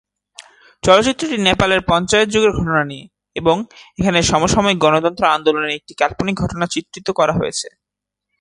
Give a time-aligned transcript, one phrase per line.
[0.83, 3.05] চলচ্চিত্রটি নেপালের পঞ্চায়েত যুগের ঘটনা নিয়ে,
[3.35, 3.55] এবং
[3.99, 7.67] এখানে সমসাময়িক গণতন্ত্র আন্দোলনের একটি কাল্পনিক ঘটনা চিত্রিত করা হয়েছে।